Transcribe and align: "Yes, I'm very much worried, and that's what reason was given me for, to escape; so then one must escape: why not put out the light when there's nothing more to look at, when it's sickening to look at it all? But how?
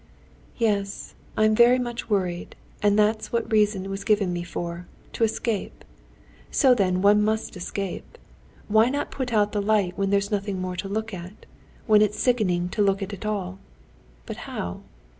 "Yes, 0.57 1.13
I'm 1.37 1.53
very 1.53 1.77
much 1.77 2.09
worried, 2.09 2.55
and 2.81 2.97
that's 2.97 3.31
what 3.31 3.51
reason 3.51 3.87
was 3.87 4.03
given 4.03 4.33
me 4.33 4.41
for, 4.41 4.87
to 5.13 5.23
escape; 5.23 5.85
so 6.49 6.73
then 6.73 7.03
one 7.03 7.21
must 7.21 7.55
escape: 7.55 8.17
why 8.67 8.89
not 8.89 9.11
put 9.11 9.31
out 9.31 9.51
the 9.51 9.61
light 9.61 9.95
when 9.99 10.09
there's 10.09 10.31
nothing 10.31 10.59
more 10.59 10.75
to 10.75 10.89
look 10.89 11.13
at, 11.13 11.45
when 11.85 12.01
it's 12.01 12.19
sickening 12.19 12.67
to 12.69 12.81
look 12.81 13.03
at 13.03 13.13
it 13.13 13.27
all? 13.27 13.59
But 14.25 14.37
how? 14.49 14.81